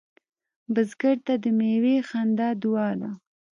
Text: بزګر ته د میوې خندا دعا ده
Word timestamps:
بزګر 0.73 1.17
ته 1.25 1.33
د 1.43 1.45
میوې 1.59 1.97
خندا 2.09 2.49
دعا 2.63 2.89
ده 2.99 3.09